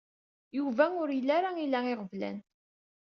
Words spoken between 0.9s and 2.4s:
ur yelli ara ila iɣeblan.